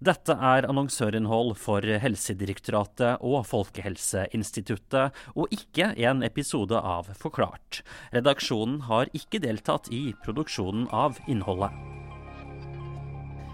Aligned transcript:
Dette 0.00 0.32
er 0.32 0.64
annonsørinnhold 0.64 1.50
for 1.60 1.84
Helsedirektoratet 1.84 3.20
og 3.20 3.42
Folkehelseinstituttet, 3.44 5.12
og 5.36 5.52
ikke 5.52 5.90
en 5.92 6.22
episode 6.24 6.78
av 6.80 7.10
Forklart. 7.20 7.82
Redaksjonen 8.14 8.78
har 8.88 9.12
ikke 9.12 9.42
deltatt 9.44 9.90
i 9.92 10.14
produksjonen 10.24 10.86
av 10.88 11.20
innholdet. 11.28 11.76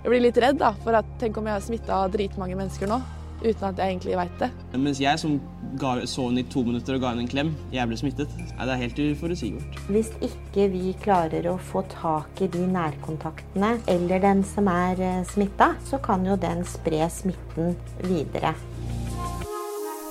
Jeg 0.05 0.13
blir 0.13 0.23
litt 0.23 0.39
redd 0.39 0.63
da, 0.63 0.71
for 0.87 0.95
at 0.95 1.09
tenk 1.19 1.43
om 1.43 1.51
jeg 1.51 1.59
har 1.59 1.67
smitta 1.67 1.99
dritmange 2.15 2.55
mennesker 2.63 2.95
nå, 2.95 3.01
uten 3.47 3.69
at 3.69 3.81
jeg 3.81 3.95
egentlig 3.95 4.17
veit 4.19 4.39
det. 4.43 4.51
Mens 4.77 5.01
jeg 5.03 5.23
som 5.23 5.39
ga, 5.81 5.97
så 6.09 6.29
henne 6.29 6.43
i 6.43 6.49
to 6.53 6.63
minutter 6.67 6.97
og 6.97 7.03
ga 7.05 7.13
henne 7.13 7.27
en 7.27 7.31
klem, 7.31 7.53
jeg 7.75 7.89
ble 7.91 7.99
smittet. 8.01 8.33
Nei, 8.39 8.69
det 8.69 8.75
er 8.75 8.83
helt 8.85 9.03
uforutsigbart. 9.07 9.83
Hvis 9.93 10.13
ikke 10.25 10.69
vi 10.73 10.95
klarer 11.03 11.51
å 11.51 11.57
få 11.73 11.85
tak 11.93 12.43
i 12.45 12.51
de 12.53 12.65
nærkontaktene 12.71 13.77
eller 13.93 14.25
den 14.25 14.45
som 14.47 14.71
er 14.73 15.03
smitta, 15.29 15.75
så 15.89 16.01
kan 16.03 16.27
jo 16.27 16.39
den 16.41 16.65
spre 16.69 17.07
smitten 17.13 17.77
videre. 18.07 18.55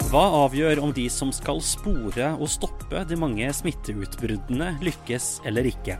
Hva 0.05 0.21
avgjør 0.45 0.79
om 0.85 0.91
de 0.95 1.07
som 1.09 1.31
skal 1.34 1.57
spore 1.65 2.27
og 2.38 2.49
stoppe 2.52 3.02
de 3.09 3.17
mange 3.20 3.48
smitteutbruddene, 3.57 4.76
lykkes 4.85 5.40
eller 5.49 5.67
ikke? 5.67 5.98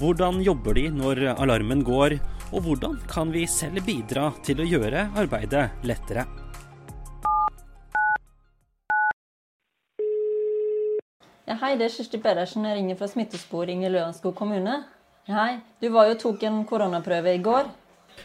Hvordan 0.00 0.40
jobber 0.42 0.74
de 0.78 0.88
når 0.90 1.20
alarmen 1.36 1.84
går, 1.86 2.16
og 2.54 2.64
hvordan 2.64 2.96
kan 3.10 3.30
vi 3.34 3.44
selv 3.50 3.84
bidra 3.86 4.30
til 4.46 4.62
å 4.62 4.66
gjøre 4.68 5.10
arbeidet 5.20 5.68
lettere? 5.86 6.24
Ja, 11.44 11.58
hei, 11.60 11.74
det 11.76 11.90
er 11.90 11.92
Kirsti 11.92 12.16
Pedersen. 12.24 12.64
Jeg 12.64 12.78
ringer 12.78 12.96
fra 12.96 13.04
smittesporing 13.10 13.82
i 13.84 13.88
Lørenskog 13.92 14.32
kommune. 14.38 14.78
Hei, 15.28 15.58
du 15.76 15.90
var 15.92 16.08
jo 16.08 16.14
tok 16.22 16.40
en 16.48 16.62
koronaprøve 16.64 17.34
i 17.36 17.42
går. 17.44 17.68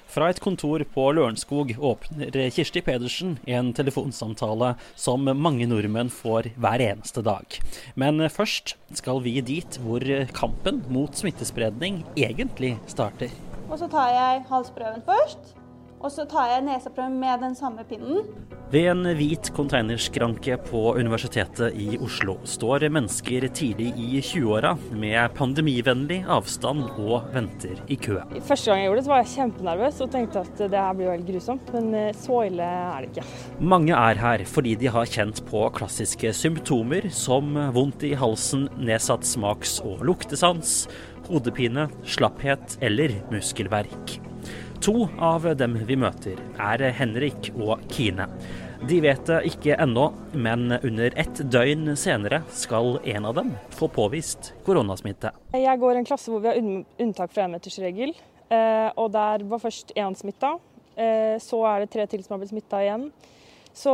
Fra 0.08 0.30
et 0.32 0.40
kontor 0.40 0.86
på 0.94 1.04
Lørenskog 1.18 1.74
åpner 1.76 2.38
Kirsti 2.56 2.80
Pedersen 2.86 3.36
en 3.44 3.74
telefonsamtale 3.76 4.72
som 4.96 5.28
mange 5.36 5.68
nordmenn 5.68 6.14
får 6.14 6.54
hver 6.56 6.86
eneste 6.88 7.26
dag. 7.28 7.60
Men 8.00 8.24
først 8.32 8.78
skal 8.96 9.20
vi 9.28 9.36
dit 9.44 9.82
hvor 9.84 10.06
kampen 10.32 10.86
mot 10.88 11.12
smittespredning 11.12 12.06
egentlig 12.16 12.78
starter. 12.88 13.36
Og 13.68 13.82
så 13.84 13.92
tar 13.92 14.16
jeg 14.16 14.46
halsprøven 14.48 15.04
først. 15.04 15.59
Og 16.00 16.12
så 16.14 16.24
tar 16.30 16.48
jeg 16.54 16.64
neseprøven 16.64 17.18
med 17.20 17.42
den 17.44 17.56
samme 17.60 17.84
pinnen. 17.88 18.24
Ved 18.70 18.86
en 18.92 19.08
hvit 19.18 19.50
containerskranke 19.58 20.60
på 20.68 20.82
Universitetet 20.94 21.74
i 21.74 21.98
Oslo 22.06 22.36
står 22.48 22.86
mennesker 22.94 23.48
tidlig 23.58 23.90
i 23.98 24.22
20-åra 24.22 24.76
med 24.94 25.34
pandemivennlig 25.34 26.20
avstand 26.30 26.86
og 27.02 27.32
venter 27.34 27.82
i 27.90 27.98
kø. 27.98 28.20
Første 28.46 28.70
gang 28.70 28.84
jeg 28.84 28.92
gjorde 28.92 29.02
det, 29.02 29.08
så 29.08 29.14
var 29.16 29.24
jeg 29.24 29.32
kjempenervøs 29.34 30.04
og 30.06 30.14
tenkte 30.14 30.46
at 30.46 30.62
det 30.62 30.86
her 30.86 30.94
blir 30.94 31.10
jo 31.10 31.18
helt 31.18 31.28
grusomt. 31.34 31.74
Men 31.74 31.92
eh, 31.98 32.14
så 32.22 32.40
ille 32.46 32.70
er 32.70 33.02
det 33.02 33.12
ikke. 33.12 33.28
Mange 33.74 33.98
er 33.98 34.24
her 34.24 34.46
fordi 34.54 34.78
de 34.80 34.94
har 34.94 35.12
kjent 35.18 35.44
på 35.50 35.66
klassiske 35.82 36.38
symptomer 36.38 37.10
som 37.10 37.58
vondt 37.74 38.06
i 38.06 38.14
halsen, 38.22 38.70
nedsatt 38.78 39.26
smaks- 39.28 39.80
og 39.82 40.06
luktesans, 40.06 40.84
hodepine, 41.26 41.90
slapphet 42.06 42.78
eller 42.86 43.18
muskelverk. 43.34 44.20
To 44.80 45.10
av 45.20 45.44
dem 45.60 45.74
vi 45.84 45.96
møter, 46.00 46.38
er 46.56 46.82
Henrik 46.96 47.50
og 47.60 47.82
Kine. 47.92 48.30
De 48.88 49.02
vet 49.04 49.26
det 49.28 49.42
ikke 49.50 49.76
ennå, 49.76 50.06
men 50.40 50.72
under 50.78 51.18
ett 51.20 51.42
døgn 51.52 51.98
senere 52.00 52.40
skal 52.56 52.96
en 53.04 53.28
av 53.28 53.36
dem 53.36 53.50
få 53.76 53.90
påvist 53.92 54.54
koronasmitte. 54.64 55.34
Jeg 55.52 55.82
går 55.82 55.98
i 55.98 56.00
en 56.00 56.08
klasse 56.08 56.32
hvor 56.32 56.40
vi 56.46 56.48
har 56.54 56.62
unntak 56.64 57.36
fra 57.36 57.50
énmetersregel. 57.50 58.16
Eh, 58.48 58.88
og 58.96 59.12
der 59.18 59.44
var 59.52 59.60
først 59.66 59.92
én 60.00 60.16
smitta. 60.16 60.54
Eh, 60.96 61.36
så 61.44 61.60
er 61.74 61.84
det 61.84 61.92
tre 61.92 62.08
til 62.08 62.24
som 62.24 62.38
har 62.38 62.46
blitt 62.46 62.54
smitta 62.54 62.80
igjen. 62.86 63.10
Så 63.76 63.92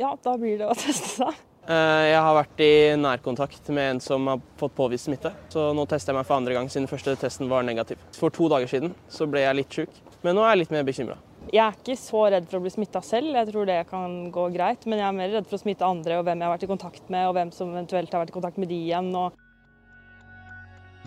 ja, 0.00 0.14
da 0.24 0.36
blir 0.40 0.56
det 0.62 0.72
å 0.72 0.78
teste 0.86 1.18
seg. 1.18 1.44
Eh, 1.68 2.04
jeg 2.08 2.20
har 2.24 2.32
vært 2.32 2.60
i 2.64 2.74
nærkontakt 2.96 3.66
med 3.76 3.90
en 3.92 3.98
som 4.00 4.24
har 4.30 4.40
fått 4.56 4.72
påvist 4.76 5.04
smitte. 5.04 5.34
Så 5.52 5.66
nå 5.76 5.84
tester 5.88 6.14
jeg 6.14 6.16
meg 6.16 6.28
for 6.28 6.40
andre 6.40 6.54
gang, 6.56 6.70
siden 6.72 6.88
første 6.88 7.12
testen 7.20 7.50
var 7.50 7.66
negativ. 7.66 8.00
For 8.16 8.32
to 8.32 8.48
dager 8.48 8.70
siden 8.70 8.94
så 9.12 9.28
ble 9.28 9.42
jeg 9.44 9.58
litt 9.58 9.76
sjuk, 9.80 9.98
men 10.24 10.38
nå 10.38 10.46
er 10.46 10.54
jeg 10.54 10.62
litt 10.62 10.72
mer 10.78 10.86
bekymra. 10.88 11.18
Jeg 11.52 11.60
er 11.64 11.76
ikke 11.76 11.96
så 12.00 12.22
redd 12.32 12.48
for 12.48 12.58
å 12.58 12.64
bli 12.64 12.72
smitta 12.72 13.02
selv, 13.04 13.36
jeg 13.36 13.50
tror 13.50 13.68
det 13.68 13.82
kan 13.90 14.16
gå 14.32 14.48
greit. 14.56 14.88
Men 14.88 15.02
jeg 15.02 15.08
er 15.08 15.18
mer 15.20 15.30
redd 15.36 15.48
for 15.48 15.58
å 15.58 15.62
smitte 15.62 15.84
andre, 15.84 16.16
og 16.20 16.24
hvem 16.24 16.40
jeg 16.40 16.48
har 16.48 16.56
vært 16.56 16.64
i 16.64 16.72
kontakt 16.72 17.12
med, 17.12 17.28
og 17.28 17.36
hvem 17.36 17.52
som 17.56 17.76
eventuelt 17.76 18.16
har 18.16 18.24
vært 18.24 18.32
i 18.32 18.38
kontakt 18.38 18.60
med 18.60 18.72
de 18.72 18.80
igjen. 18.88 19.12
Og 19.16 19.36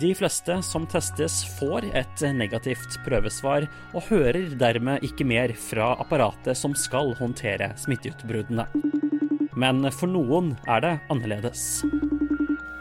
de 0.01 0.13
fleste 0.17 0.55
som 0.65 0.85
testes, 0.89 1.41
får 1.59 1.89
et 1.97 2.25
negativt 2.37 3.01
prøvesvar, 3.05 3.65
og 3.93 4.09
hører 4.13 4.53
dermed 4.61 5.05
ikke 5.05 5.27
mer 5.29 5.53
fra 5.57 5.91
apparatet 6.01 6.57
som 6.57 6.77
skal 6.77 7.13
håndtere 7.19 7.73
smitteutbruddene. 7.81 8.69
Men 9.59 9.83
for 9.91 10.07
noen 10.11 10.53
er 10.69 10.83
det 10.83 10.91
annerledes. 11.11 11.81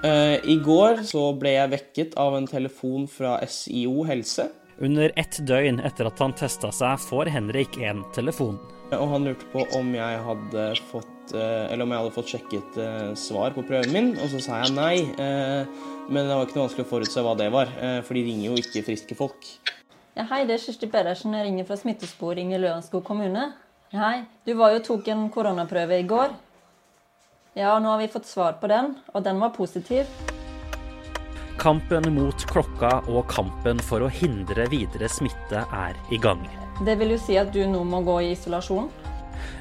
Uh, 0.00 0.38
I 0.48 0.56
går 0.64 1.02
så 1.04 1.26
ble 1.36 1.56
jeg 1.56 1.72
vekket 1.74 2.14
av 2.20 2.36
en 2.38 2.46
telefon 2.48 3.06
fra 3.10 3.36
SIO 3.44 4.04
helse. 4.08 4.46
Under 4.80 5.12
ett 5.20 5.36
døgn 5.44 5.82
etter 5.84 6.08
at 6.08 6.20
han 6.22 6.32
testa 6.32 6.70
seg, 6.72 7.02
får 7.04 7.28
Henrik 7.34 7.76
en 7.84 8.00
telefon. 8.16 8.56
Og 8.96 9.10
han 9.12 9.26
lurte 9.28 9.46
på 9.52 9.66
om 9.76 9.90
jeg 9.94 10.22
hadde 10.24 10.68
fått, 10.88 11.34
uh, 11.34 11.66
eller 11.68 11.84
om 11.84 11.92
jeg 11.92 12.02
hadde 12.04 12.14
fått 12.14 12.32
sjekket 12.32 12.78
uh, 12.80 13.10
svar 13.18 13.52
på 13.56 13.66
prøven 13.68 13.92
min, 13.92 14.12
og 14.16 14.32
så 14.32 14.40
sa 14.46 14.62
jeg 14.62 14.74
nei. 14.78 14.94
men 16.10 16.26
det 16.26 16.32
var 16.32 16.46
ikke 16.46 16.56
noe 16.56 16.64
vanskelig 16.64 16.86
å 16.86 16.92
forutse 16.94 17.22
hva 17.26 17.34
det 17.38 17.50
var, 17.54 17.68
for 18.02 18.16
de 18.16 18.24
ringer 18.26 18.48
jo 18.48 18.56
ikke 18.58 18.82
friske 18.86 19.14
folk. 19.18 19.50
Ja, 20.16 20.24
hei, 20.32 20.42
det 20.48 20.56
er 20.56 20.62
Kirsti 20.64 20.88
Pedersen. 20.90 21.36
Jeg 21.36 21.46
ringer 21.46 21.68
fra 21.68 21.76
smittesporing 21.78 22.50
i 22.54 22.58
Lørenskog 22.58 23.04
kommune. 23.06 23.52
Hei, 23.94 24.24
du 24.46 24.56
var 24.58 24.74
jo 24.74 24.82
tok 24.88 25.06
en 25.12 25.28
koronaprøve 25.32 26.00
i 26.00 26.08
går. 26.08 26.34
Ja, 27.54 27.78
nå 27.82 27.88
har 27.88 27.98
vi 27.98 28.08
fått 28.08 28.26
svar 28.26 28.52
på 28.62 28.68
den, 28.70 28.92
og 29.10 29.24
den 29.26 29.40
var 29.42 29.50
positiv. 29.50 30.06
Kampen 31.58 32.06
mot 32.14 32.44
klokka 32.46 33.00
og 33.10 33.24
kampen 33.32 33.82
for 33.82 34.06
å 34.06 34.10
hindre 34.20 34.68
videre 34.70 35.08
smitte 35.10 35.64
er 35.66 35.98
i 36.14 36.20
gang. 36.22 36.44
Det 36.86 36.94
vil 37.00 37.16
jo 37.16 37.18
si 37.18 37.40
at 37.40 37.50
du 37.50 37.64
nå 37.66 37.82
må 37.84 38.04
gå 38.06 38.20
i 38.22 38.30
isolasjon? 38.36 38.86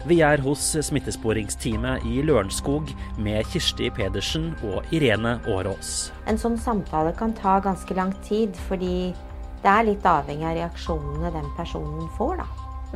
Vi 0.05 0.19
er 0.21 0.37
hos 0.45 0.67
smittesporingsteamet 0.85 2.05
i 2.05 2.21
Lørenskog 2.29 2.93
med 3.17 3.49
Kirsti 3.49 3.89
Pedersen 3.97 4.51
og 4.69 4.93
Irene 4.93 5.39
Årås. 5.49 6.11
En 6.29 6.37
sånn 6.37 6.61
samtale 6.61 7.15
kan 7.17 7.33
ta 7.33 7.57
ganske 7.63 7.97
lang 7.97 8.13
tid, 8.21 8.53
fordi 8.69 9.09
det 9.63 9.73
er 9.73 9.89
litt 9.89 10.05
avhengig 10.05 10.45
av 10.45 10.59
reaksjonene 10.61 11.33
den 11.33 11.53
personen 11.57 12.05
får, 12.21 12.37
da. 12.43 12.47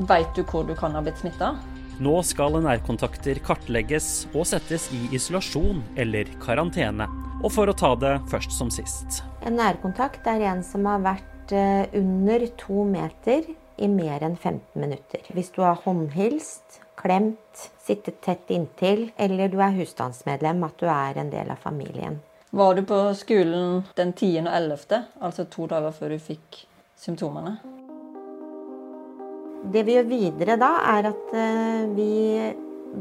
Veit 0.05 0.37
du 0.37 0.45
hvor 0.45 0.69
du 0.69 0.77
kan 0.77 0.93
ha 0.93 1.01
blitt 1.01 1.17
smitta? 1.17 1.55
Nå 2.01 2.13
skal 2.25 2.55
nærkontakter 2.63 3.37
kartlegges 3.45 4.25
og 4.33 4.47
settes 4.49 4.87
i 4.95 5.03
isolasjon 5.13 5.83
eller 5.99 6.29
karantene. 6.41 7.05
Og 7.45 7.51
for 7.53 7.69
å 7.69 7.75
ta 7.77 7.91
det 7.99 8.15
først 8.31 8.55
som 8.55 8.71
sist. 8.73 9.21
En 9.45 9.59
nærkontakt 9.59 10.25
er 10.31 10.41
en 10.49 10.63
som 10.65 10.87
har 10.89 11.03
vært 11.03 11.53
eh, 11.53 11.85
under 11.99 12.47
to 12.57 12.85
meter 12.89 13.45
i 13.77 13.89
mer 13.91 14.25
enn 14.25 14.39
15 14.39 14.81
minutter. 14.81 15.21
Hvis 15.35 15.51
du 15.53 15.61
har 15.61 15.81
håndhilst, 15.85 16.79
klemt, 16.97 17.67
sittet 17.83 18.21
tett 18.25 18.49
inntil, 18.53 19.11
eller 19.17 19.51
du 19.53 19.59
er 19.61 19.75
husstandsmedlem, 19.77 20.65
at 20.65 20.81
du 20.81 20.89
er 20.89 21.21
en 21.21 21.29
del 21.33 21.53
av 21.53 21.61
familien. 21.61 22.21
Var 22.53 22.75
du 22.77 22.83
på 22.89 23.03
skolen 23.17 23.83
den 23.97 24.13
10. 24.13 24.47
og 24.47 24.51
11., 24.53 25.05
altså 25.21 25.45
to 25.49 25.69
dager 25.69 25.93
før 25.93 26.13
du 26.13 26.19
fikk 26.21 26.63
symptomene? 26.97 27.57
Det 29.63 29.85
vi 29.87 29.95
gjør 29.95 30.07
videre 30.09 30.57
da, 30.59 30.73
er 30.91 31.07
at 31.13 31.29
eh, 31.39 31.85
vi 31.95 32.15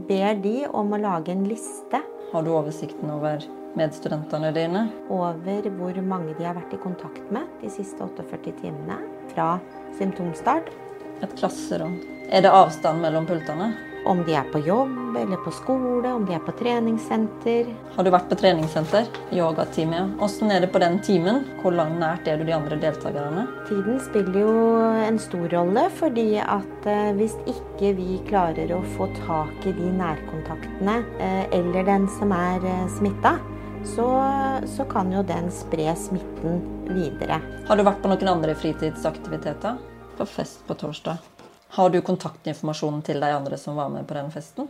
ber 0.06 0.38
de 0.44 0.60
om 0.70 0.94
å 0.94 1.00
lage 1.02 1.34
en 1.34 1.42
liste. 1.50 1.98
Har 2.30 2.44
du 2.46 2.52
oversikten 2.54 3.10
over 3.10 3.42
medstudentene 3.78 4.52
dine? 4.54 4.84
Over 5.10 5.66
hvor 5.74 5.98
mange 6.06 6.36
de 6.38 6.46
har 6.46 6.54
vært 6.54 6.76
i 6.76 6.80
kontakt 6.84 7.32
med 7.34 7.50
de 7.64 7.70
siste 7.72 7.98
48 8.06 8.54
timene 8.62 9.00
fra 9.32 9.56
symptomstart. 9.98 10.70
Et 11.22 11.34
klasserom. 11.38 11.98
Er 12.30 12.46
det 12.46 12.54
avstand 12.54 13.02
mellom 13.02 13.26
pultene? 13.26 13.72
Om 14.04 14.24
de 14.26 14.34
er 14.34 14.46
på 14.50 14.58
jobb 14.58 15.16
eller 15.16 15.36
på 15.44 15.52
skole, 15.54 16.10
om 16.10 16.24
de 16.26 16.34
er 16.34 16.42
på 16.42 16.54
treningssenter. 16.58 17.68
Har 17.94 18.04
du 18.04 18.10
vært 18.10 18.26
på 18.32 18.38
treningssenter? 18.40 19.06
Yogatime, 19.30 19.94
ja. 20.00 20.06
Åssen 20.24 20.50
er 20.50 20.64
det 20.64 20.72
på 20.74 20.80
den 20.82 20.98
timen? 21.06 21.44
Hvor 21.62 21.74
langt 21.76 22.00
nært 22.00 22.26
er 22.26 22.40
du 22.40 22.46
de 22.48 22.56
andre 22.56 22.78
deltakerne? 22.82 23.46
Tiden 23.68 24.00
spiller 24.02 24.40
jo 24.42 24.56
en 25.06 25.20
stor 25.22 25.46
rolle, 25.54 25.86
fordi 26.00 26.26
at 26.42 26.90
eh, 26.90 27.12
hvis 27.18 27.36
ikke 27.46 27.92
vi 28.00 28.18
klarer 28.26 28.74
å 28.74 28.82
få 28.96 29.06
tak 29.22 29.68
i 29.70 29.74
de 29.76 29.92
nærkontaktene 30.00 30.98
eh, 31.22 31.44
eller 31.54 31.86
den 31.86 32.10
som 32.18 32.34
er 32.34 32.66
eh, 32.66 32.86
smitta, 32.98 33.36
så, 33.86 34.06
så, 34.70 34.86
kan 34.90 35.10
jo 35.14 35.24
den 35.26 35.50
spre 35.54 35.90
smitten 35.98 36.62
videre. 36.90 37.40
Har 37.66 37.78
du 37.78 37.86
vært 37.86 38.02
på 38.02 38.10
noen 38.10 38.34
andre 38.36 38.54
fritidsaktiviteter? 38.58 39.78
På 40.18 40.26
fest 40.28 40.62
på 40.68 40.78
torsdag. 40.78 41.31
Har 41.72 41.88
du 41.88 42.02
kontaktinformasjonen 42.04 43.00
til 43.06 43.22
de 43.22 43.28
andre 43.32 43.56
som 43.56 43.78
var 43.78 43.88
med 43.88 44.04
på 44.04 44.12
den 44.18 44.26
festen? 44.32 44.66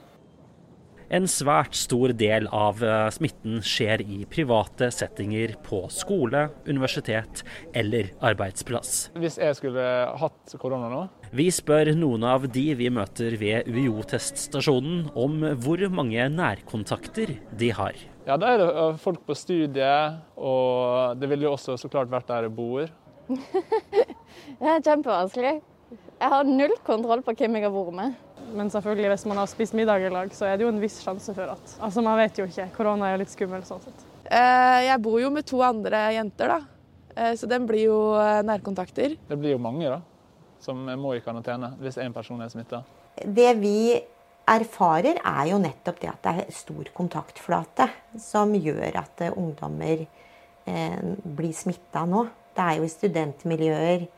En 1.12 1.24
svært 1.28 1.74
stor 1.74 2.12
del 2.14 2.46
av 2.54 2.78
eh, 2.86 3.08
smitten 3.12 3.58
skjer 3.66 4.04
i 4.06 4.20
private 4.30 4.86
settinger 4.94 5.56
på 5.66 5.82
skole, 5.90 6.44
universitet 6.64 7.42
eller 7.76 8.12
arbeidsplass. 8.22 9.10
Hvis 9.18 9.40
jeg 9.42 9.58
skulle 9.58 9.82
hatt 10.22 10.54
korona 10.62 10.92
nå? 10.92 11.00
Vi 11.34 11.48
spør 11.52 11.90
noen 11.98 12.22
av 12.24 12.46
de 12.54 12.64
vi 12.78 12.88
møter 12.94 13.34
ved 13.40 13.66
UiO-teststasjonen 13.66 15.10
om 15.18 15.42
hvor 15.66 15.82
mange 15.90 16.28
nærkontakter 16.32 17.34
de 17.50 17.72
har. 17.76 17.98
Ja, 18.28 18.38
Da 18.38 18.54
er 18.54 18.62
det 18.62 18.70
øh, 18.70 18.94
folk 19.02 19.26
på 19.26 19.34
studiet, 19.34 20.22
og 20.38 21.18
det 21.18 21.34
ville 21.34 21.50
jo 21.50 21.58
også 21.58 21.74
så 21.82 21.90
klart 21.90 22.14
vært 22.14 22.30
der 22.30 22.46
jeg 22.46 22.56
bor. 22.62 22.86
det 24.62 24.70
er 24.70 24.86
kjempevanskelig. 24.86 25.58
Jeg 26.22 26.30
har 26.30 26.46
null 26.46 26.72
kontroll 26.86 27.22
på 27.26 27.32
hvem 27.34 27.56
jeg 27.58 27.64
har 27.66 27.72
vært 27.74 27.94
med. 27.98 28.18
Men 28.54 28.68
selvfølgelig, 28.70 29.08
hvis 29.10 29.24
man 29.26 29.40
har 29.40 29.48
spist 29.50 29.74
middag 29.74 30.04
i 30.06 30.10
lag, 30.12 30.30
så 30.36 30.46
er 30.46 30.58
det 30.58 30.62
jo 30.62 30.70
en 30.70 30.78
viss 30.78 31.00
sjanse 31.02 31.34
for 31.34 31.50
at 31.50 31.72
Altså, 31.82 32.04
man 32.04 32.18
vet 32.20 32.38
jo 32.38 32.46
ikke. 32.46 32.68
Korona 32.76 33.08
er 33.08 33.16
jo 33.16 33.22
litt 33.24 33.32
skummel 33.32 33.64
sånn 33.66 33.82
sett. 33.82 34.04
Eh, 34.28 34.78
jeg 34.86 35.02
bor 35.02 35.18
jo 35.18 35.32
med 35.34 35.48
to 35.48 35.58
andre 35.66 36.04
jenter, 36.14 36.52
da. 36.52 36.60
Eh, 37.16 37.32
så 37.40 37.50
den 37.50 37.66
blir 37.66 37.88
jo 37.88 37.98
eh, 38.20 38.38
nærkontakter. 38.46 39.16
Det 39.32 39.40
blir 39.40 39.56
jo 39.56 39.60
mange, 39.64 39.90
da, 39.90 39.98
som 40.62 40.86
må 41.02 41.16
i 41.16 41.24
karantene 41.24 41.72
hvis 41.82 41.98
én 42.04 42.14
person 42.14 42.38
er 42.44 42.54
smitta. 42.54 42.84
Det 43.18 43.50
vi 43.58 43.98
erfarer, 44.52 45.18
er 45.18 45.50
jo 45.50 45.58
nettopp 45.62 46.00
det 46.04 46.12
at 46.12 46.22
det 46.28 46.38
er 46.44 46.54
stor 46.54 46.94
kontaktflate 46.94 47.90
som 48.22 48.54
gjør 48.54 49.02
at 49.02 49.26
ungdommer 49.32 50.06
blir 50.62 51.54
smitta 51.56 52.06
nå. 52.06 52.28
Det 52.54 52.62
er 52.62 52.78
jo 52.78 52.86
i 52.86 52.92
studentmiljøer 52.92 54.10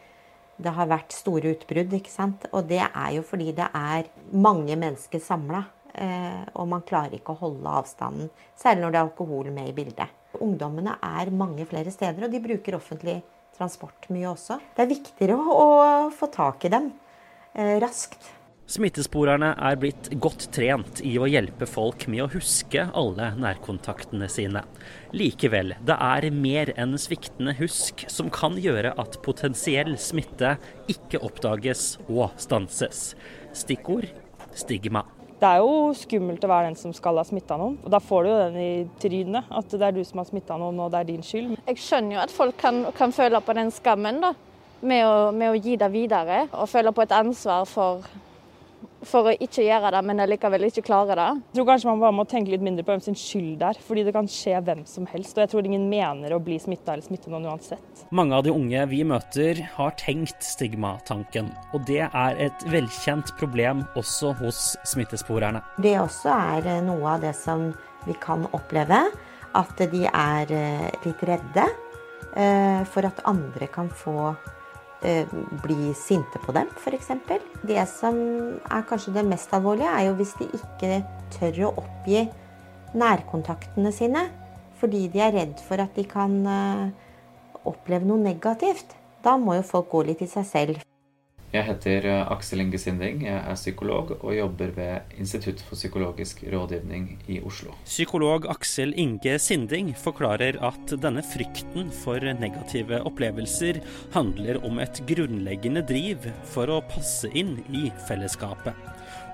det 0.56 0.74
har 0.76 0.90
vært 0.90 1.14
store 1.14 1.54
utbrudd. 1.54 1.92
ikke 1.96 2.12
sant? 2.12 2.46
Og 2.52 2.68
det 2.68 2.82
er 2.84 3.10
jo 3.16 3.24
fordi 3.26 3.52
det 3.56 3.66
er 3.74 4.10
mange 4.32 4.76
mennesker 4.78 5.22
samla. 5.22 5.64
Eh, 5.94 6.42
og 6.58 6.66
man 6.70 6.82
klarer 6.86 7.14
ikke 7.14 7.34
å 7.34 7.40
holde 7.44 7.70
avstanden, 7.70 8.30
særlig 8.58 8.82
når 8.82 8.94
det 8.94 8.98
er 8.98 9.06
alkohol 9.06 9.50
med 9.54 9.70
i 9.70 9.76
bildet. 9.76 10.14
Ungdommene 10.42 10.96
er 10.98 11.30
mange 11.30 11.66
flere 11.70 11.92
steder, 11.94 12.26
og 12.26 12.32
de 12.32 12.42
bruker 12.42 12.74
offentlig 12.74 13.20
transport 13.54 14.08
mye 14.10 14.26
også. 14.32 14.58
Det 14.74 14.82
er 14.82 14.90
viktigere 14.90 15.36
å, 15.38 16.10
få 16.14 16.28
tak 16.34 16.66
i 16.66 16.72
dem 16.74 16.90
eh, 17.54 17.76
raskt. 17.82 18.26
Smittesporerne 18.64 19.50
er 19.60 19.74
blitt 19.76 20.06
godt 20.24 20.46
trent 20.56 21.02
i 21.04 21.18
å 21.20 21.26
hjelpe 21.28 21.66
folk 21.68 22.06
med 22.08 22.22
å 22.24 22.28
huske 22.32 22.86
alle 22.96 23.26
nærkontaktene 23.36 24.24
sine. 24.32 24.62
Likevel, 25.12 25.74
det 25.84 25.96
er 26.00 26.26
mer 26.32 26.72
enn 26.80 26.96
sviktende 27.00 27.52
husk 27.58 28.06
som 28.08 28.32
kan 28.32 28.56
gjøre 28.56 28.94
at 28.96 29.18
potensiell 29.26 29.98
smitte 30.00 30.54
ikke 30.88 31.20
oppdages 31.28 31.98
og 32.08 32.32
stanses. 32.40 33.12
Stikkord 33.52 34.08
stigma. 34.56 35.04
Det 35.44 35.50
er 35.50 35.60
jo 35.60 35.92
skummelt 36.00 36.44
å 36.46 36.48
være 36.48 36.70
den 36.70 36.80
som 36.80 36.96
skal 36.96 37.20
ha 37.20 37.28
smitta 37.28 37.60
noen. 37.60 37.76
og 37.84 37.92
Da 37.92 38.00
får 38.00 38.24
du 38.24 38.32
jo 38.32 38.42
den 38.46 38.60
i 38.64 38.74
trynet, 39.02 39.44
at 39.52 39.76
det 39.76 39.84
er 39.84 39.92
du 39.92 40.04
som 40.08 40.24
har 40.24 40.30
smitta 40.30 40.56
noen 40.56 40.80
og 40.80 40.92
det 40.94 41.04
er 41.04 41.12
din 41.12 41.24
skyld. 41.26 41.58
Jeg 41.68 41.84
skjønner 41.84 42.16
jo 42.16 42.24
at 42.24 42.32
folk 42.32 42.56
kan, 42.64 42.86
kan 42.96 43.12
føle 43.12 43.44
på 43.44 43.60
den 43.60 43.74
skammen 43.76 44.24
da, 44.24 44.32
med 44.80 45.04
å, 45.04 45.16
med 45.36 45.52
å 45.52 45.58
gi 45.58 45.76
det 45.76 45.92
videre, 45.92 46.46
og 46.48 46.70
føle 46.72 46.96
på 46.96 47.04
et 47.04 47.12
ansvar 47.12 47.68
for 47.68 48.08
for 49.08 49.30
å 49.30 49.34
ikke 49.34 49.64
gjøre 49.66 49.90
det, 49.94 50.02
men 50.06 50.22
likevel 50.30 50.66
ikke 50.68 50.84
klare 50.86 51.16
det. 51.18 51.28
Jeg 51.50 51.58
tror 51.58 51.68
kanskje 51.70 51.90
man 51.90 52.02
bare 52.02 52.16
må 52.16 52.24
tenke 52.28 52.52
litt 52.52 52.64
mindre 52.64 52.84
på 52.86 52.94
hvem 52.94 53.04
sin 53.04 53.18
skyld 53.18 53.58
det 53.60 53.68
er, 53.70 53.80
fordi 53.86 54.04
det 54.06 54.14
kan 54.16 54.28
skje 54.30 54.60
hvem 54.66 54.84
som 54.88 55.08
helst. 55.10 55.36
Og 55.36 55.44
jeg 55.44 55.52
tror 55.52 55.68
ingen 55.68 55.86
mener 55.90 56.34
å 56.34 56.40
bli 56.42 56.58
smitta 56.62 56.94
eller 56.94 57.06
smitte 57.06 57.32
noen 57.32 57.48
uansett. 57.52 58.04
Mange 58.14 58.36
av 58.36 58.46
de 58.46 58.54
unge 58.54 58.86
vi 58.90 59.02
møter 59.08 59.62
har 59.76 59.94
tenkt 60.00 60.44
stigmatanken, 60.44 61.52
og 61.74 61.86
det 61.88 62.02
er 62.06 62.42
et 62.48 62.66
velkjent 62.72 63.34
problem 63.40 63.84
også 63.98 64.34
hos 64.40 64.62
smittesporerne. 64.88 65.62
Det 65.82 65.96
også 66.00 66.32
er 66.34 66.70
eh, 66.76 66.82
noe 66.84 67.16
av 67.16 67.24
det 67.24 67.34
som 67.38 67.70
vi 68.08 68.16
kan 68.20 68.48
oppleve, 68.56 69.00
at 69.54 69.80
de 69.92 70.04
er 70.08 70.50
eh, 70.52 70.90
litt 71.06 71.22
redde 71.26 71.68
eh, 72.34 72.82
for 72.90 73.06
at 73.06 73.22
andre 73.28 73.68
kan 73.72 73.90
få 73.92 74.34
bli 75.64 75.92
sinte 75.98 76.40
på 76.40 76.54
dem, 76.56 76.70
f.eks. 76.80 77.10
Det 77.66 77.82
som 77.90 78.16
er 78.64 78.86
kanskje 78.88 79.14
det 79.18 79.26
mest 79.28 79.52
alvorlige, 79.56 79.90
er 79.90 80.08
jo 80.08 80.16
hvis 80.18 80.32
de 80.40 80.48
ikke 80.56 81.02
tør 81.36 81.60
å 81.68 81.74
oppgi 81.84 82.24
nærkontaktene 82.94 83.92
sine 83.94 84.28
fordi 84.80 85.06
de 85.08 85.22
er 85.22 85.32
redd 85.34 85.60
for 85.64 85.80
at 85.80 85.94
de 85.96 86.04
kan 86.08 86.32
eh, 86.50 86.88
oppleve 87.64 88.04
noe 88.08 88.20
negativt. 88.20 88.92
Da 89.24 89.38
må 89.40 89.56
jo 89.56 89.64
folk 89.64 89.88
gå 89.94 90.02
litt 90.10 90.24
i 90.24 90.28
seg 90.28 90.44
selv. 90.48 90.82
Jeg 91.54 91.68
heter 91.68 92.06
eh, 92.10 92.32
Aksel 92.34 92.64
Inge 92.64 92.78
Sinding. 92.82 93.20
Jeg 93.28 93.38
er 93.38 93.54
psykolog 93.54 94.08
og 94.16 94.32
jobber 94.34 94.72
ved 94.74 95.12
Institutt 95.22 95.60
for 95.62 95.78
psykologisk 95.78 96.42
rådgivning 96.50 97.12
i 97.30 97.36
Oslo. 97.46 97.76
Psykolog 97.86 98.48
Aksel 98.50 98.90
Inge 98.98 99.36
Sinding 99.38 99.92
forklarer 99.94 100.58
at 100.66 100.96
denne 100.98 101.22
frykten 101.22 101.92
for 101.94 102.18
negative 102.40 102.98
opplevelser 103.06 103.78
handler 104.16 104.58
om 104.66 104.82
et 104.82 104.98
grunnleggende 105.06 105.84
driv 105.86 106.26
for 106.50 106.74
å 106.74 106.82
passe 106.90 107.30
inn 107.38 107.60
i 107.70 107.86
fellesskapet. 108.08 108.74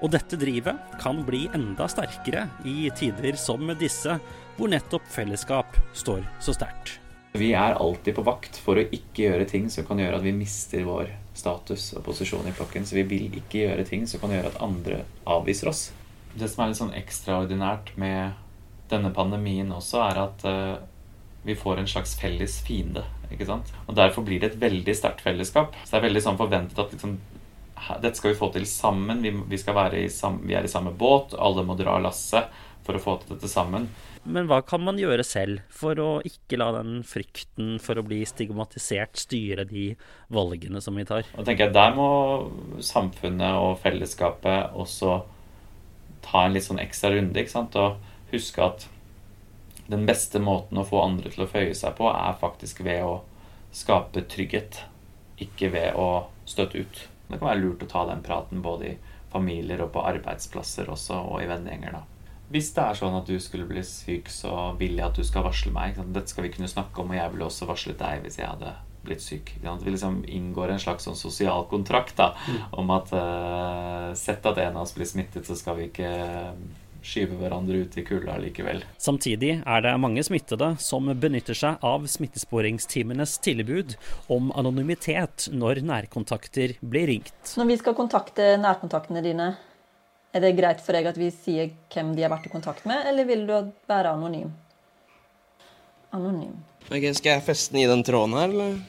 Og 0.05 0.13
dette 0.13 0.37
drivet 0.41 0.97
kan 1.01 1.25
bli 1.25 1.47
enda 1.57 1.89
sterkere 1.89 2.51
i 2.69 2.91
tider 3.01 3.41
som 3.41 3.65
disse, 3.81 4.21
hvor 4.59 4.69
nettopp 4.69 5.09
fellesskap 5.09 5.81
står 5.97 6.27
så 6.45 6.53
sterkt. 6.53 7.00
Vi 7.33 7.53
er 7.55 7.79
alltid 7.79 8.17
på 8.17 8.25
vakt 8.27 8.57
for 8.59 8.79
å 8.79 8.83
ikke 8.91 9.29
gjøre 9.29 9.47
ting 9.47 9.69
som 9.71 9.87
kan 9.87 10.01
gjøre 10.03 10.19
at 10.19 10.25
vi 10.25 10.35
mister 10.35 10.83
vår 10.87 11.13
status 11.39 11.93
og 11.95 12.03
posisjon 12.09 12.49
i 12.51 12.55
flokken. 12.55 12.87
Så 12.87 12.99
vi 12.99 13.07
vil 13.07 13.37
ikke 13.39 13.65
gjøre 13.65 13.87
ting 13.87 14.07
som 14.11 14.23
kan 14.23 14.35
gjøre 14.35 14.51
at 14.51 14.63
andre 14.65 15.05
avviser 15.31 15.71
oss. 15.71 15.85
Det 16.35 16.49
som 16.51 16.65
er 16.65 16.73
litt 16.73 16.81
sånn 16.81 16.97
ekstraordinært 16.99 17.95
med 18.01 18.39
denne 18.91 19.13
pandemien 19.15 19.71
også, 19.71 20.03
er 20.09 20.19
at 20.25 20.43
uh, 20.47 20.83
vi 21.47 21.55
får 21.59 21.79
en 21.79 21.91
slags 21.91 22.17
felles 22.19 22.59
fiende. 22.67 23.05
ikke 23.31 23.47
sant? 23.47 23.71
Og 23.87 23.95
Derfor 23.99 24.27
blir 24.27 24.43
det 24.43 24.53
et 24.53 24.63
veldig 24.63 24.97
sterkt 24.99 25.23
fellesskap. 25.23 25.79
Så 25.85 25.95
det 25.95 26.01
er 26.01 26.09
veldig 26.09 26.25
sånn 26.27 26.41
forventet 26.41 26.83
at 26.83 26.91
liksom, 26.97 27.15
dette 28.03 28.17
skal 28.19 28.35
vi 28.35 28.41
få 28.43 28.51
til 28.55 28.67
sammen. 28.67 29.23
Vi, 29.23 29.31
vi, 29.55 29.61
i 30.03 30.11
sam, 30.11 30.43
vi 30.43 30.59
er 30.59 30.67
i 30.67 30.73
samme 30.73 30.91
båt, 30.91 31.39
alle 31.39 31.63
må 31.63 31.79
dra 31.79 31.95
lasset 32.03 32.51
for 32.87 32.97
å 32.97 33.03
få 33.03 33.17
til 33.21 33.35
dette 33.35 33.51
sammen. 33.51 33.89
Men 34.25 34.49
hva 34.51 34.61
kan 34.67 34.83
man 34.85 34.99
gjøre 35.01 35.25
selv 35.25 35.63
for 35.73 35.97
å 36.01 36.09
ikke 36.27 36.59
la 36.61 36.71
den 36.77 37.01
frykten 37.09 37.79
for 37.81 37.97
å 37.97 38.05
bli 38.05 38.21
stigmatisert 38.29 39.21
styre 39.21 39.65
de 39.69 39.95
valgene 40.33 40.83
som 40.85 40.99
vi 40.99 41.07
tar? 41.09 41.29
Og 41.37 41.47
tenker 41.49 41.69
jeg 41.69 41.77
Der 41.77 41.97
må 41.97 42.09
samfunnet 42.85 43.61
og 43.61 43.79
fellesskapet 43.85 44.77
også 44.77 45.23
ta 46.25 46.45
en 46.45 46.57
litt 46.57 46.67
sånn 46.67 46.83
ekstra 46.83 47.15
runde. 47.15 47.41
ikke 47.41 47.55
sant? 47.55 47.77
Og 47.81 47.97
huske 48.35 48.65
at 48.65 48.87
den 49.91 50.05
beste 50.07 50.39
måten 50.39 50.79
å 50.79 50.87
få 50.87 51.01
andre 51.03 51.33
til 51.33 51.47
å 51.47 51.51
føye 51.51 51.75
seg 51.75 51.97
på, 51.99 52.11
er 52.13 52.39
faktisk 52.39 52.85
ved 52.87 53.03
å 53.03 53.15
skape 53.75 54.23
trygghet, 54.31 54.85
ikke 55.41 55.73
ved 55.73 55.99
å 55.99 56.27
støtte 56.47 56.85
ut. 56.85 57.03
Det 57.27 57.39
kan 57.39 57.49
være 57.49 57.63
lurt 57.63 57.83
å 57.87 57.91
ta 57.91 58.05
den 58.07 58.23
praten 58.27 58.63
både 58.63 58.93
i 58.93 58.97
familier 59.33 59.83
og 59.85 59.93
på 59.95 60.05
arbeidsplasser 60.07 60.91
også, 60.91 61.19
og 61.31 61.43
i 61.43 61.51
vennegjenger. 61.51 61.99
da. 61.99 62.10
Hvis 62.51 62.73
det 62.75 62.83
er 62.83 62.99
sånn 62.99 63.15
at 63.15 63.29
du 63.31 63.37
skulle 63.43 63.69
bli 63.69 63.83
syk, 63.87 64.31
så 64.33 64.73
vil 64.79 64.97
jeg 64.99 65.07
at 65.07 65.19
du 65.19 65.23
skal 65.27 65.47
varsle 65.47 65.71
meg. 65.75 66.01
Dette 66.11 66.33
skal 66.33 66.49
vi 66.49 66.55
kunne 66.57 66.71
snakke 66.71 67.03
om, 67.03 67.13
og 67.13 67.21
jeg 67.21 67.35
ville 67.35 67.47
også 67.47 67.69
varslet 67.71 68.01
deg 68.01 68.25
hvis 68.25 68.41
jeg 68.41 68.51
hadde 68.51 68.75
blitt 69.07 69.23
syk. 69.23 69.55
Vi 69.63 69.91
liksom 69.91 70.21
inngår 70.29 70.75
en 70.75 70.83
slags 70.83 71.07
sånn 71.07 71.19
sosial 71.19 71.65
kontrakt 71.71 72.19
da, 72.19 72.33
mm. 72.35 72.61
om 72.83 72.93
at 72.97 73.15
uh, 73.15 74.11
sett 74.19 74.45
at 74.47 74.61
en 74.61 74.77
av 74.77 74.85
oss 74.85 74.97
blir 74.97 75.09
smittet, 75.09 75.47
så 75.47 75.57
skal 75.57 75.79
vi 75.79 75.89
ikke 75.89 76.11
skyve 77.01 77.39
hverandre 77.41 77.85
ut 77.85 77.97
i 77.97 78.05
kulda 78.05 78.37
likevel. 78.43 78.83
Samtidig 79.01 79.55
er 79.63 79.85
det 79.85 79.95
mange 80.03 80.21
smittede 80.27 80.75
som 80.83 81.09
benytter 81.23 81.57
seg 81.57 81.81
av 81.87 82.05
smittesporingsteamenes 82.11 83.39
tilbud 83.45 83.97
om 84.33 84.51
anonymitet 84.59 85.49
når 85.55 85.83
nærkontakter 85.87 86.77
blir 86.81 87.09
ringt. 87.15 87.55
Når 87.57 87.73
vi 87.73 87.81
skal 87.81 87.97
kontakte 87.99 88.53
nærkontaktene 88.61 89.25
dine, 89.25 89.53
er 90.31 90.45
det 90.45 90.57
greit 90.59 90.83
for 90.85 90.95
deg 90.95 91.09
at 91.11 91.19
vi 91.19 91.31
sier 91.35 91.73
hvem 91.91 92.15
de 92.15 92.25
har 92.25 92.33
vært 92.33 92.47
i 92.47 92.53
kontakt 92.53 92.87
med, 92.89 93.03
eller 93.11 93.27
vil 93.29 93.47
du 93.49 93.55
være 93.91 94.15
anonym? 94.15 94.53
Anonym. 96.15 96.57
Ok, 96.91 97.11
Skal 97.15 97.37
jeg 97.37 97.47
feste 97.47 97.75
den 97.75 97.85
i 97.85 97.91
den 97.91 98.05
tråden 98.07 98.37
her, 98.39 98.51
eller? 98.51 98.81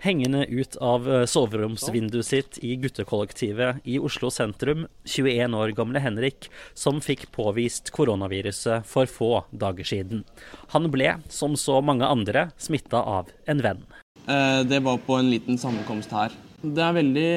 Hengende 0.00 0.46
ut 0.48 0.78
av 0.80 1.04
eh, 1.12 1.26
soveromsvinduet 1.28 2.24
sitt 2.24 2.58
i 2.64 2.72
guttekollektivet 2.80 3.82
i 3.84 3.98
Oslo 4.00 4.30
sentrum, 4.32 4.86
21 5.04 5.56
år 5.58 5.74
gamle 5.76 6.00
Henrik, 6.00 6.48
som 6.72 7.02
fikk 7.04 7.26
påvist 7.36 7.92
koronaviruset 7.92 8.88
for 8.88 9.10
få 9.12 9.30
dager 9.52 9.84
siden. 9.84 10.24
Han 10.72 10.88
ble, 10.92 11.18
som 11.28 11.56
så 11.60 11.82
mange 11.84 12.08
andre, 12.08 12.48
smitta 12.56 13.02
av 13.04 13.28
en 13.44 13.60
venn. 13.64 13.84
Eh, 14.24 14.62
det 14.64 14.80
var 14.88 15.04
på 15.04 15.20
en 15.20 15.28
liten 15.32 15.60
sammenkomst 15.60 16.16
her. 16.16 16.32
Det 16.60 16.80
er 16.84 16.96
veldig 16.96 17.30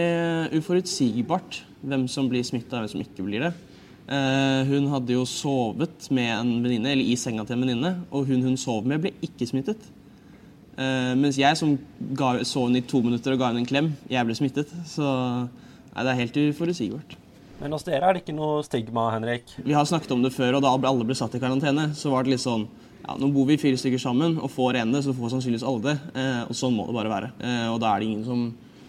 uforutsigbart 0.59 1.63
hvem 1.83 2.07
som 2.11 2.29
blir 2.31 2.45
smitta, 2.47 2.77
og 2.77 2.83
hvem 2.83 2.93
som 2.93 3.03
ikke 3.03 3.25
blir 3.27 3.43
det. 3.47 3.53
Eh, 4.03 4.61
hun 4.67 4.89
hadde 4.91 5.15
jo 5.15 5.23
sovet 5.27 6.09
med 6.11 6.31
en 6.35 6.53
venninne, 6.63 6.91
eller 6.91 7.07
i 7.07 7.15
senga 7.19 7.45
til 7.47 7.55
en 7.55 7.65
venninne, 7.65 7.93
og 8.11 8.27
hun 8.27 8.43
hun 8.43 8.57
sov 8.59 8.87
med, 8.87 9.03
ble 9.03 9.13
ikke 9.23 9.47
smittet. 9.47 9.85
Eh, 10.75 11.13
mens 11.19 11.39
jeg 11.39 11.55
som 11.59 11.75
ga, 12.17 12.35
så 12.43 12.65
henne 12.65 12.81
i 12.81 12.87
to 12.87 13.03
minutter 13.05 13.35
og 13.35 13.39
ga 13.39 13.51
henne 13.51 13.63
en 13.63 13.69
klem, 13.69 13.91
jeg 14.11 14.27
ble 14.27 14.35
smittet. 14.35 14.71
Så 14.89 15.03
nei, 15.05 16.01
det 16.01 16.09
er 16.11 16.21
helt 16.23 16.39
uforutsigbart. 16.49 17.17
Men 17.61 17.75
hos 17.75 17.85
dere 17.87 18.09
er 18.09 18.15
det 18.15 18.23
ikke 18.23 18.35
noe 18.35 18.63
stigma, 18.65 19.07
Henrik? 19.13 19.53
Vi 19.63 19.75
har 19.75 19.87
snakket 19.87 20.11
om 20.15 20.23
det 20.25 20.33
før, 20.35 20.57
og 20.57 20.65
da 20.65 20.73
alle 20.73 21.07
ble 21.07 21.15
satt 21.15 21.37
i 21.37 21.43
karantene, 21.43 21.91
så 21.95 22.11
var 22.11 22.25
det 22.25 22.35
litt 22.35 22.43
sånn 22.43 22.67
ja, 23.03 23.17
Nå 23.19 23.27
bor 23.35 23.43
vi 23.49 23.59
fire 23.59 23.75
stykker 23.75 23.99
sammen, 23.99 24.37
og 24.39 24.51
får 24.51 24.79
en 24.79 24.93
det, 24.95 25.01
så 25.03 25.11
får 25.15 25.33
sannsynligvis 25.33 25.65
alle 25.67 25.83
det. 25.89 25.95
Eh, 26.19 26.43
og 26.47 26.55
sånn 26.55 26.75
må 26.75 26.87
det 26.87 26.95
bare 26.95 27.11
være. 27.11 27.31
og 27.71 27.79
da 27.83 27.91
er 27.91 27.99
det 27.99 28.09
ingen 28.09 28.27
som 28.27 28.45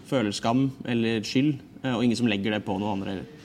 føler 0.07 0.35
skam 0.35 0.69
eller 0.87 1.23
skyld 1.27 1.57
og 1.93 2.05
ingen 2.05 2.17
som 2.17 2.31
legger 2.31 2.57
det 2.57 2.65
på 2.65 2.79
noen 2.79 2.97
andre 2.97 3.15
heller. 3.17 3.45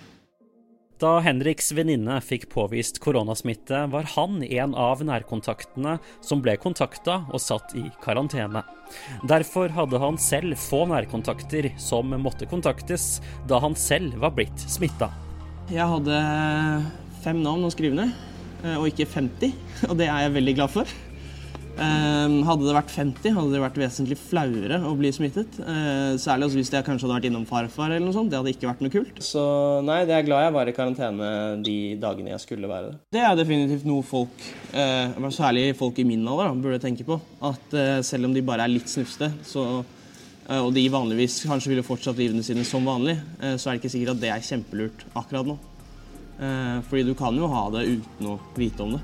Da 1.00 1.14
Henriks 1.24 1.70
venninne 1.72 2.18
fikk 2.20 2.50
påvist 2.52 2.98
koronasmitte, 3.00 3.86
var 3.88 4.08
han 4.18 4.42
en 4.44 4.74
av 4.76 5.00
nærkontaktene 5.08 5.94
som 6.20 6.42
ble 6.44 6.58
kontakta 6.60 7.22
og 7.32 7.40
satt 7.40 7.72
i 7.80 7.86
karantene. 8.04 8.66
Derfor 9.24 9.72
hadde 9.72 10.02
han 10.04 10.20
selv 10.20 10.60
få 10.60 10.82
nærkontakter 10.92 11.70
som 11.80 12.12
måtte 12.20 12.50
kontaktes, 12.52 13.22
da 13.48 13.62
han 13.64 13.80
selv 13.80 14.20
var 14.20 14.36
blitt 14.36 14.68
smitta. 14.68 15.08
Jeg 15.72 15.88
hadde 15.88 16.20
fem 17.24 17.40
navn 17.46 17.64
å 17.64 17.72
skrive 17.72 17.96
ned, 17.96 18.12
eh, 18.66 18.76
og 18.76 18.90
ikke 18.92 19.08
50, 19.08 19.56
og 19.90 19.96
det 20.02 20.10
er 20.12 20.26
jeg 20.26 20.36
veldig 20.36 20.58
glad 20.60 20.76
for. 20.76 21.00
Ehm, 21.80 22.42
hadde 22.44 22.66
det 22.68 22.74
vært 22.76 22.92
50, 22.92 23.32
hadde 23.38 23.54
det 23.54 23.62
vært 23.64 23.78
vesentlig 23.80 24.18
flauere 24.20 24.80
å 24.84 24.92
bli 25.00 25.12
smittet. 25.16 25.60
Eh, 25.64 26.18
særlig 26.20 26.50
hvis 26.58 26.72
jeg 26.74 26.84
kanskje 26.84 27.08
hadde 27.08 27.16
vært 27.16 27.28
innom 27.30 27.46
farfar 27.48 27.94
eller 27.94 28.04
noe 28.04 28.16
sånt. 28.16 28.32
Det 28.32 28.40
hadde 28.40 28.52
ikke 28.52 28.68
vært 28.68 28.82
noe 28.84 28.94
kult. 28.94 29.22
Så 29.24 29.44
nei, 29.88 30.02
det 30.10 30.18
er 30.18 30.26
glad 30.28 30.44
jeg 30.44 30.56
var 30.58 30.72
i 30.72 30.76
karantene 30.76 31.30
de 31.64 31.78
dagene 32.02 32.34
jeg 32.34 32.44
skulle 32.44 32.72
være 32.72 32.92
det. 32.92 32.98
Det 33.16 33.22
er 33.24 33.38
definitivt 33.40 33.88
noe 33.88 34.04
folk, 34.04 34.44
eh, 34.74 35.16
særlig 35.32 35.72
folk 35.80 36.02
i 36.04 36.08
min 36.10 36.28
alder, 36.28 36.52
burde 36.60 36.82
tenke 36.84 37.08
på. 37.08 37.20
At 37.48 37.78
eh, 37.78 38.02
selv 38.04 38.28
om 38.28 38.36
de 38.36 38.44
bare 38.44 38.68
er 38.68 38.76
litt 38.76 38.92
snufste, 38.92 39.32
så 39.48 39.70
og 40.50 40.72
de 40.74 40.82
vanligvis 40.90 41.44
kanskje 41.46 41.70
ville 41.70 41.86
fortsatt 41.86 42.18
livene 42.18 42.42
sine 42.42 42.64
som 42.66 42.82
vanlig, 42.82 43.14
så 43.38 43.70
er 43.70 43.76
det 43.76 43.84
ikke 43.84 43.92
sikkert 43.94 44.16
at 44.16 44.22
det 44.24 44.32
er 44.34 44.48
kjempelurt 44.48 45.04
akkurat 45.14 45.46
nå. 45.46 45.54
Fordi 46.90 47.04
du 47.06 47.12
kan 47.14 47.38
jo 47.38 47.52
ha 47.54 47.68
det 47.76 47.84
uten 47.86 48.32
å 48.32 48.40
vite 48.58 48.82
om 48.82 48.96
det. 48.96 49.04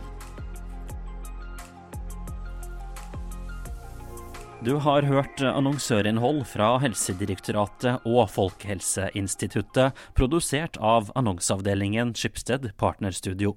Du 4.66 4.80
har 4.82 5.06
hørt 5.06 5.44
annonsørinnhold 5.46 6.40
fra 6.50 6.72
Helsedirektoratet 6.82 8.08
og 8.10 8.32
Folkehelseinstituttet, 8.34 9.94
produsert 10.18 10.80
av 10.82 11.12
annonseavdelingen 11.14 12.16
Skipsted 12.18 12.72
Partnerstudio. 12.82 13.54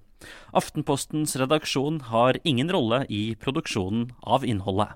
Aftenpostens 0.52 1.32
redaksjon 1.40 2.02
har 2.10 2.36
ingen 2.44 2.68
rolle 2.74 3.06
i 3.08 3.22
produksjonen 3.40 4.10
av 4.20 4.44
innholdet. 4.44 4.92